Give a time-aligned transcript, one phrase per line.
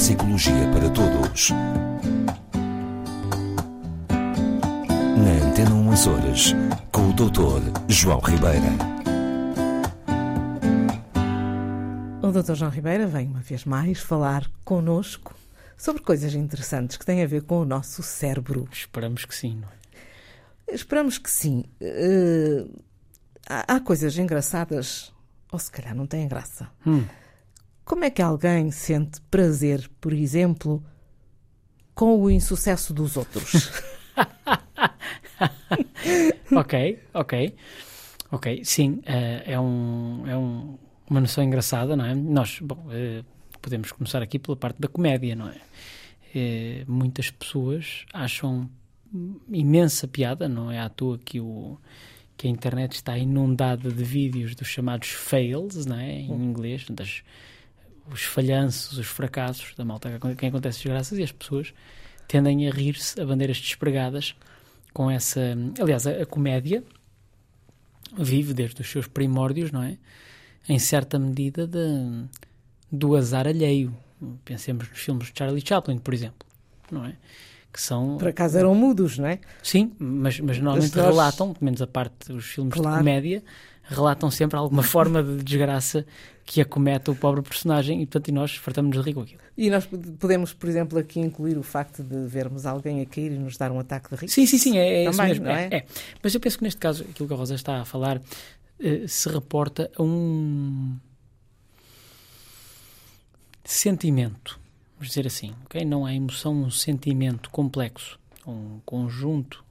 [0.00, 1.50] Psicologia para Todos.
[5.18, 6.54] Na Antena 1 Açores,
[6.90, 7.60] com o Dr.
[7.86, 8.70] João Ribeira.
[12.22, 12.54] O Dr.
[12.54, 15.34] João Ribeira vem uma vez mais falar connosco
[15.76, 18.66] sobre coisas interessantes que têm a ver com o nosso cérebro.
[18.72, 20.74] Esperamos que sim, não é?
[20.74, 21.64] Esperamos que sim.
[21.78, 22.74] Uh,
[23.46, 25.12] há, há, coisas engraçadas,
[25.52, 26.70] ou se calhar não têm graça.
[26.86, 27.04] Hum.
[27.90, 30.80] Como é que alguém sente prazer, por exemplo,
[31.92, 33.68] com o insucesso dos outros?
[36.54, 37.56] ok, ok.
[38.30, 39.02] Ok, sim, uh,
[39.44, 40.78] é, um, é um,
[41.10, 42.14] uma noção engraçada, não é?
[42.14, 43.24] Nós, bom, uh,
[43.60, 45.60] podemos começar aqui pela parte da comédia, não é?
[46.32, 48.70] Uh, muitas pessoas acham
[49.50, 51.76] imensa piada, não é à toa que, o,
[52.36, 56.20] que a internet está inundada de vídeos dos chamados fails, não é?
[56.20, 57.24] Em inglês, das
[58.12, 61.72] os falhanços, os fracassos da malta quem acontece desgraças e as pessoas
[62.26, 64.34] tendem a rir-se a bandeiras despregadas
[64.92, 65.40] com essa.
[65.80, 66.84] Aliás, a, a, comédia
[68.16, 69.98] vive desde os seus primórdios, não é?
[70.68, 72.24] Em certa medida de,
[72.90, 73.94] do azar alheio.
[74.44, 76.46] Pensemos nos filmes de Charlie Chaplin, por exemplo,
[76.90, 77.16] não é?
[77.72, 78.18] Que são.
[78.18, 79.40] Por acaso eram mudos, não é?
[79.62, 82.90] Sim, mas, mas normalmente relatam, pelo menos a parte dos filmes claro.
[82.90, 83.42] de comédia,
[83.90, 86.06] relatam sempre alguma forma de desgraça
[86.44, 89.40] que acomete o pobre personagem e, portanto, e nós fartamos de rir com aquilo.
[89.56, 89.86] E nós
[90.18, 93.70] podemos, por exemplo, aqui incluir o facto de vermos alguém a cair e nos dar
[93.70, 94.34] um ataque de riso?
[94.34, 95.46] Sim, sim, sim, é, é Também, isso mesmo.
[95.48, 95.68] É?
[95.70, 95.86] É, é?
[96.22, 98.20] Mas eu penso que neste caso, aquilo que a Rosa está a falar
[98.80, 100.96] eh, se reporta a um
[103.64, 104.58] sentimento,
[104.96, 105.84] vamos dizer assim, ok?
[105.84, 109.64] Não é emoção, um sentimento complexo, um conjunto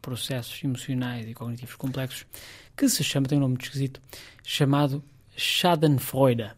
[0.00, 2.26] processos emocionais e cognitivos complexos
[2.76, 4.00] que se chama, tem um nome muito esquisito,
[4.44, 5.02] chamado
[5.36, 6.50] Schadenfreude.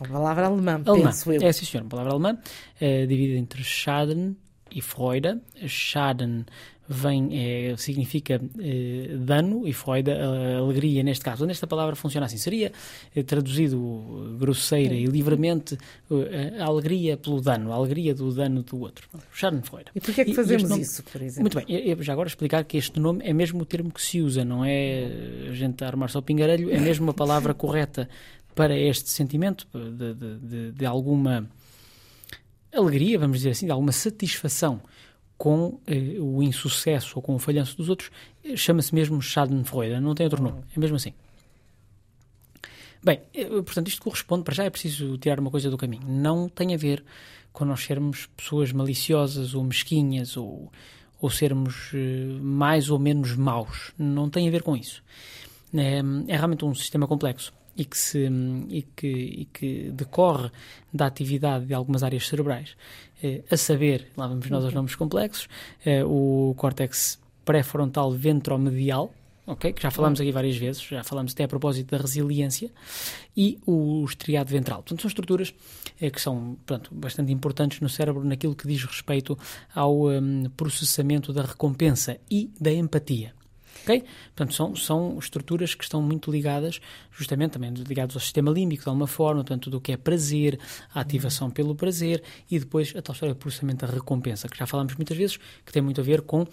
[0.00, 1.06] Uma palavra alemã, alemã.
[1.06, 1.42] penso eu.
[1.42, 2.38] É, sim, senhor, uma palavra alemã,
[2.80, 4.36] é, dividida entre Schaden
[4.70, 5.40] e Freude.
[5.66, 6.46] Schaden
[6.92, 11.44] vem, é, significa é, dano e Freude, alegria neste caso.
[11.44, 12.36] Onde esta palavra funciona assim?
[12.36, 12.72] Seria
[13.14, 15.76] é, traduzido grosseira e livremente
[16.60, 19.08] a alegria pelo dano, a alegria do dano do outro.
[19.32, 19.90] Schadenfreude.
[19.94, 21.42] E porquê é que fazemos nome, isso, por exemplo?
[21.42, 24.20] Muito bem, eu, já agora explicar que este nome é mesmo o termo que se
[24.20, 25.08] usa, não é
[25.48, 28.08] a gente a armar-se ao pingarelho, é mesmo a palavra correta
[28.54, 31.48] para este sentimento de, de, de, de alguma
[32.72, 34.80] alegria, vamos dizer assim, de alguma satisfação
[35.42, 38.12] com eh, o insucesso ou com o falhanço dos outros,
[38.44, 41.12] eh, chama-se mesmo Schadenfreude, não tem outro nome, é mesmo assim.
[43.02, 46.06] Bem, eh, portanto, isto corresponde, para já é preciso tirar uma coisa do caminho.
[46.06, 47.02] Não tem a ver
[47.52, 50.70] com nós sermos pessoas maliciosas ou mesquinhas ou,
[51.20, 53.90] ou sermos eh, mais ou menos maus.
[53.98, 55.02] Não tem a ver com isso.
[55.74, 55.98] É,
[56.28, 58.28] é realmente um sistema complexo e que, se,
[58.68, 60.50] e que, e que decorre
[60.92, 62.76] da atividade de algumas áreas cerebrais,
[63.22, 65.48] eh, a saber, lá vamos nós aos nomes complexos,
[65.84, 69.12] eh, o córtex pré-frontal ventromedial,
[69.46, 72.70] ok, que já falamos aqui várias vezes, já falamos até a propósito da resiliência,
[73.36, 74.78] e o estriado ventral.
[74.78, 75.54] Portanto, são estruturas
[76.00, 79.38] eh, que são portanto, bastante importantes no cérebro naquilo que diz respeito
[79.74, 83.34] ao um, processamento da recompensa e da empatia.
[83.84, 88.88] Portanto, são, são estruturas que estão muito ligadas, justamente também ligadas ao sistema límbico, de
[88.88, 90.58] alguma forma, portanto, tudo o que é prazer,
[90.94, 91.52] a ativação uhum.
[91.52, 95.16] pelo prazer e depois a tal história do processamento da recompensa, que já falamos muitas
[95.16, 96.46] vezes, que tem muito a ver com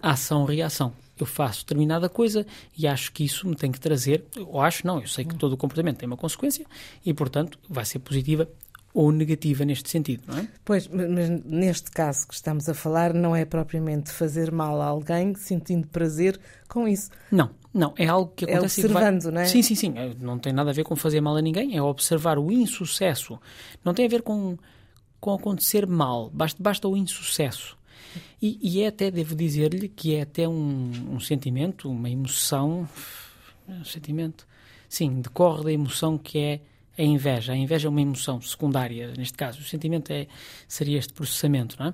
[0.00, 0.92] ação-reação.
[1.18, 2.46] Eu faço determinada coisa
[2.76, 5.38] e acho que isso me tem que trazer, ou acho não, eu sei que uhum.
[5.38, 6.66] todo o comportamento tem uma consequência
[7.04, 8.48] e, portanto, vai ser positiva
[8.96, 10.48] ou negativa neste sentido, não é?
[10.64, 15.34] Pois, mas neste caso que estamos a falar, não é propriamente fazer mal a alguém
[15.34, 17.10] sentindo prazer com isso.
[17.30, 18.80] Não, não, é algo que é acontece...
[18.80, 19.32] É observando, vai...
[19.32, 19.44] não é?
[19.44, 21.82] Sim, sim, sim, é, não tem nada a ver com fazer mal a ninguém, é
[21.82, 23.38] observar o insucesso.
[23.84, 24.56] Não tem a ver com,
[25.20, 27.76] com acontecer mal, basta, basta o insucesso.
[28.40, 32.88] E, e é até, devo dizer-lhe, que é até um, um sentimento, uma emoção,
[33.68, 34.46] um sentimento,
[34.88, 36.60] sim, decorre da emoção que é
[36.98, 37.52] a inveja.
[37.52, 39.60] A inveja é uma emoção secundária, neste caso.
[39.60, 40.26] O sentimento é,
[40.66, 41.90] seria este processamento, não é?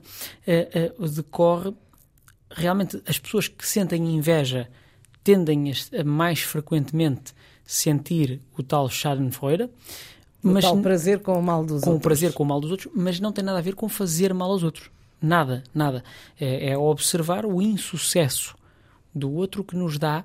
[0.99, 1.75] Uh, uh, decorre,
[2.51, 4.69] realmente, as pessoas que sentem inveja
[5.25, 7.33] tendem a, a mais frequentemente
[7.65, 9.69] sentir o tal Schadenfreude.
[10.43, 11.93] Mas, o tal prazer com o mal dos com outros.
[11.93, 13.89] Com o prazer com o mal dos outros, mas não tem nada a ver com
[13.89, 14.91] fazer mal aos outros.
[15.21, 16.03] Nada, nada.
[16.39, 18.57] É, é observar o insucesso
[19.15, 20.25] do outro que nos dá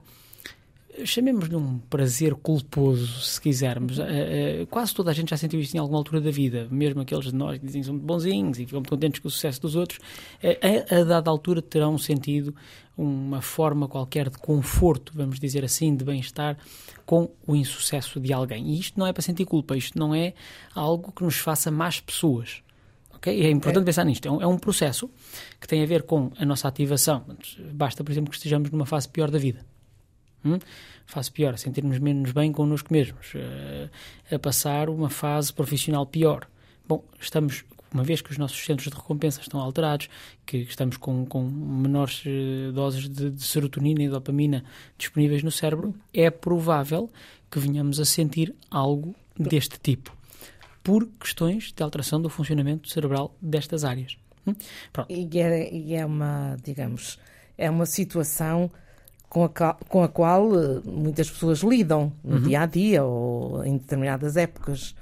[1.05, 3.97] chamemos-lhe um prazer culposo, se quisermos.
[3.97, 7.01] Uh, uh, quase toda a gente já sentiu isto em alguma altura da vida, mesmo
[7.01, 9.75] aqueles de nós que dizem que são bonzinhos e ficam contentes com o sucesso dos
[9.75, 9.99] outros,
[10.44, 12.53] uh, a, a dada altura terão sentido
[12.97, 16.57] uma forma qualquer de conforto, vamos dizer assim, de bem-estar
[17.05, 18.67] com o insucesso de alguém.
[18.71, 20.33] E isto não é para sentir culpa, isto não é
[20.73, 22.63] algo que nos faça más pessoas.
[23.17, 23.45] Okay?
[23.45, 23.85] É importante é.
[23.85, 24.27] pensar nisto.
[24.27, 25.09] É um, é um, processo
[25.59, 27.23] que tem a ver com a nossa ativação.
[27.73, 29.65] Basta, por exemplo, que estejamos numa fase pior da vida.
[30.45, 30.59] Hum?
[31.05, 33.89] Fase pior, sentirmos menos bem connosco mesmos, uh,
[34.33, 36.47] a passar uma fase profissional pior.
[36.87, 37.63] Bom, estamos,
[37.93, 40.09] uma vez que os nossos centros de recompensa estão alterados,
[40.45, 44.63] que estamos com, com menores uh, doses de, de serotonina e dopamina
[44.97, 47.09] disponíveis no cérebro, é provável
[47.49, 50.17] que venhamos a sentir algo deste tipo
[50.87, 54.17] por questões de alteração do funcionamento cerebral destas áreas.
[54.47, 54.55] Hum?
[55.09, 57.19] E, é, e é uma, digamos,
[57.57, 58.71] é uma situação
[59.29, 62.44] com a, com a qual eh, muitas pessoas lidam no uhum.
[62.44, 64.95] dia a dia ou em determinadas épocas.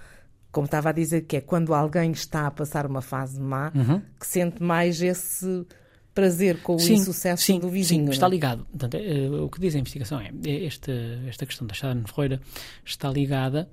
[0.52, 4.02] Como estava a dizer, que é quando alguém está a passar uma fase má, uhum.
[4.20, 5.66] que sente mais esse
[6.14, 8.06] prazer com sim, o insucesso sim, do vizinho.
[8.06, 8.66] Sim, está ligado.
[8.66, 10.92] Portanto, é, o que diz a investigação é, é esta,
[11.28, 12.40] esta questão da Schadenfreude
[12.86, 13.70] está ligada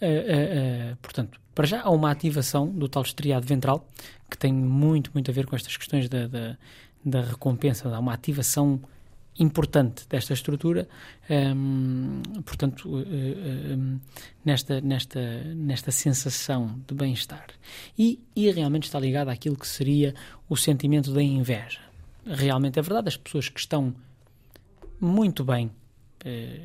[0.00, 3.88] uh, uh, portanto, para já há uma ativação do tal estriado ventral,
[4.30, 6.56] que tem muito, muito a ver com estas questões da, da,
[7.04, 8.80] da recompensa, há uma ativação
[9.38, 10.88] importante desta estrutura,
[11.28, 14.00] um, portanto, uh, uh,
[14.44, 17.46] nesta, nesta, nesta sensação de bem-estar.
[17.98, 20.14] E, e realmente está ligada àquilo que seria
[20.48, 21.80] o sentimento da inveja.
[22.26, 23.94] Realmente é verdade, as pessoas que estão
[25.00, 25.70] muito bem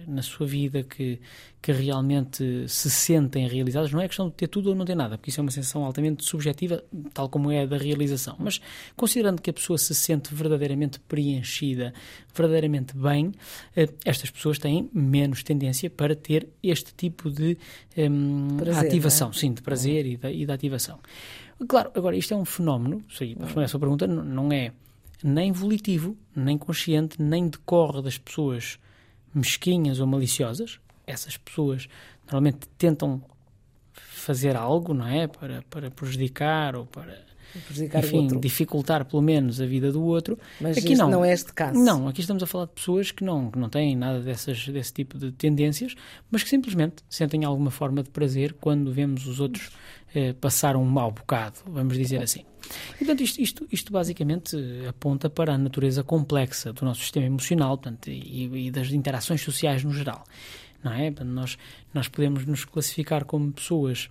[0.07, 1.19] na sua vida que,
[1.61, 3.91] que realmente se sentem realizadas.
[3.91, 5.83] Não é questão de ter tudo ou não ter nada, porque isso é uma sensação
[5.83, 6.83] altamente subjetiva,
[7.13, 8.35] tal como é a da realização.
[8.39, 8.61] Mas
[8.95, 11.93] considerando que a pessoa se sente verdadeiramente preenchida,
[12.33, 13.33] verdadeiramente bem,
[13.75, 17.57] eh, estas pessoas têm menos tendência para ter este tipo de
[17.97, 19.33] um, prazer, ativação, é?
[19.33, 20.99] sim, de prazer e de, e de ativação.
[21.67, 23.03] Claro, agora isto é um fenómeno,
[23.53, 24.71] para a sua pergunta, não é
[25.21, 28.79] nem volitivo, nem consciente, nem decorre das pessoas
[29.33, 31.87] mesquinhas ou maliciosas, essas pessoas
[32.25, 33.21] normalmente tentam
[33.93, 35.27] fazer algo, não é?
[35.27, 37.25] Para, para prejudicar ou para
[37.95, 40.37] enfim, dificultar pelo menos a vida do outro.
[40.59, 41.09] Mas aqui não.
[41.09, 41.79] não é este caso.
[41.79, 44.93] Não, aqui estamos a falar de pessoas que não, que não têm nada dessas, desse
[44.93, 45.95] tipo de tendências,
[46.29, 49.71] mas que simplesmente sentem alguma forma de prazer quando vemos os outros
[50.13, 52.43] eh, passar um mau bocado, vamos dizer assim.
[52.95, 54.57] E, portanto, isto, isto, isto, basicamente
[54.87, 59.83] aponta para a natureza complexa do nosso sistema emocional portanto, e, e das interações sociais
[59.83, 60.23] no geral.
[60.83, 61.11] Não é?
[61.11, 61.57] Portanto, nós,
[61.93, 64.09] nós podemos nos classificar como pessoas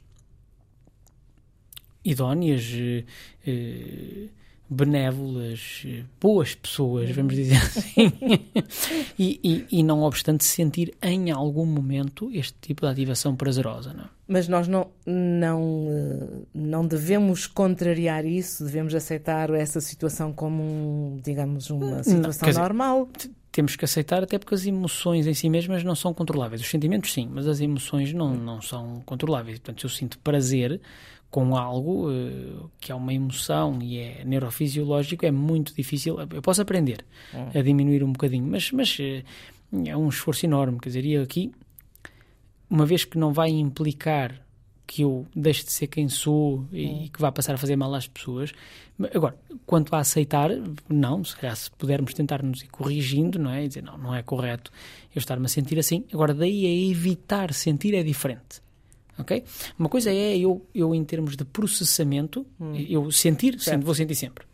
[2.10, 3.04] idóneas, eh,
[3.46, 4.28] eh,
[4.70, 5.86] benévolas,
[6.20, 8.12] boas pessoas, vamos dizer assim,
[9.18, 13.94] e, e, e, não obstante sentir em algum momento este tipo de ativação prazerosa.
[13.94, 14.04] Não?
[14.04, 14.08] É?
[14.26, 21.70] Mas nós não, não, eh, não devemos contrariar isso, devemos aceitar essa situação como, digamos,
[21.70, 23.08] uma situação não, normal.
[23.16, 26.60] Dizer, temos que aceitar, até porque as emoções em si mesmas não são controláveis.
[26.60, 29.58] Os sentimentos, sim, mas as emoções não, não são controláveis.
[29.58, 30.80] Portanto, se eu sinto prazer
[31.30, 36.18] com algo uh, que é uma emoção e é neurofisiológico, é muito difícil.
[36.18, 37.04] Eu posso aprender
[37.34, 37.50] hum.
[37.54, 40.78] a diminuir um bocadinho, mas, mas uh, é um esforço enorme.
[40.80, 41.52] Quer dizer, e aqui,
[42.68, 44.40] uma vez que não vai implicar
[44.86, 47.08] que eu deixe de ser quem sou e hum.
[47.12, 48.52] que vá passar a fazer mal às pessoas.
[49.14, 49.36] Agora,
[49.66, 50.50] quanto a aceitar,
[50.88, 53.64] não, se calhar se pudermos tentar nos ir corrigindo, não é?
[53.64, 54.72] E dizer, não, não é correto
[55.14, 56.04] eu estar-me a sentir assim.
[56.10, 58.62] Agora, daí a evitar sentir é diferente
[59.18, 59.44] ok?
[59.78, 62.74] Uma coisa é eu, eu em termos de processamento, hum.
[62.88, 64.44] eu sentir, sempre, vou sentir sempre.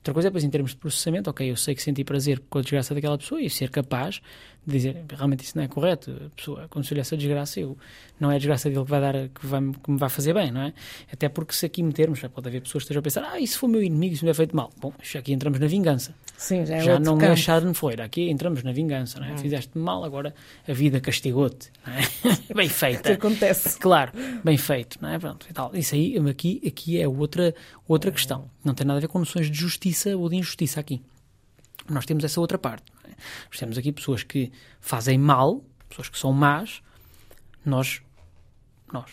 [0.00, 2.58] Outra coisa é, depois, em termos de processamento, ok, eu sei que senti prazer com
[2.58, 4.22] a desgraça daquela pessoa e ser capaz
[4.66, 7.76] de dizer, realmente isso não é correto, a pessoa, lhe essa desgraça, eu,
[8.18, 10.50] não é a desgraça dele que, vai dar, que, vai, que me vai fazer bem,
[10.50, 10.72] não é?
[11.12, 13.58] Até porque se aqui metermos, já pode haver pessoas que estejam a pensar, ah, isso
[13.58, 14.70] foi meu inimigo, isso me é feito mal.
[14.78, 16.14] Bom, já aqui entramos na vingança.
[16.36, 17.32] Sim, já é Já não campo.
[17.32, 19.32] é Schadenfreude, aqui entramos na vingança, não é?
[19.32, 19.38] Hum.
[19.38, 20.34] Fizeste mal, agora
[20.66, 22.00] a vida castigou-te, não é?
[22.54, 23.02] bem feito.
[23.02, 23.78] que acontece.
[23.78, 24.12] Claro,
[24.44, 25.18] bem feito, não é?
[25.18, 25.74] Pronto, e tal.
[25.74, 27.54] Isso aí, aqui, aqui é outra,
[27.88, 28.50] outra questão.
[28.64, 31.02] Não tem nada a ver com noções de justiça ou de injustiça aqui.
[31.88, 32.92] Nós temos essa outra parte.
[33.04, 33.10] É?
[33.48, 36.82] Nós temos aqui pessoas que fazem mal, pessoas que são más.
[37.64, 38.02] Nós,
[38.92, 39.10] nós,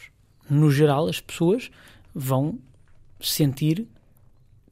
[0.50, 1.72] no geral, as pessoas
[2.14, 2.60] vão
[3.22, 3.88] sentir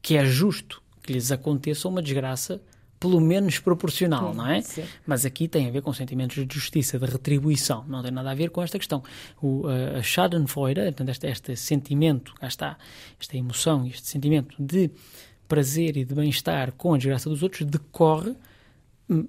[0.02, 2.60] que é justo que lhes aconteça uma desgraça
[2.98, 4.62] pelo menos proporcional, não é?
[4.62, 4.84] Sim.
[5.06, 8.34] Mas aqui tem a ver com sentimentos de justiça, de retribuição, não tem nada a
[8.34, 9.02] ver com esta questão.
[9.40, 12.78] O, a Schadenfreude, portanto, este, este sentimento, cá está,
[13.20, 14.90] esta emoção, este sentimento de
[15.46, 18.34] prazer e de bem-estar com a desgraça dos outros decorre
[19.08, 19.26] hum,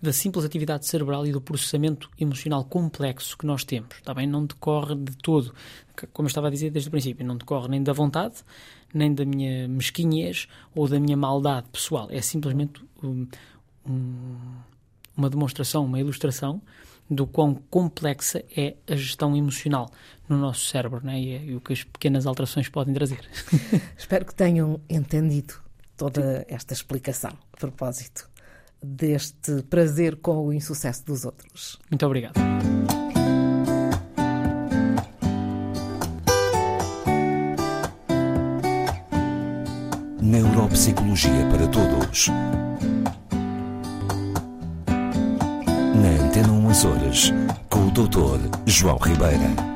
[0.00, 4.26] da simples atividade cerebral e do processamento emocional complexo que nós temos, está bem?
[4.26, 5.54] Não decorre de todo,
[6.12, 8.36] como eu estava a dizer desde o princípio, não decorre nem da vontade,
[8.94, 12.08] nem da minha mesquinhez ou da minha maldade pessoal.
[12.10, 13.26] É simplesmente um,
[13.86, 14.36] um,
[15.14, 16.62] uma demonstração, uma ilustração
[17.10, 19.90] do quão complexa é a gestão emocional
[20.28, 21.20] no nosso cérebro né?
[21.20, 23.20] e, e o que as pequenas alterações podem trazer.
[23.98, 25.54] Espero que tenham entendido
[25.94, 28.29] toda esta explicação a propósito
[28.82, 31.78] deste prazer com o insucesso dos outros.
[31.90, 32.40] Muito obrigado.
[40.20, 42.28] Neuropsicologia para Todos.
[45.94, 47.32] Na Antena 1 Açores,
[47.68, 48.56] com o Dr.
[48.66, 49.69] João Ribeira.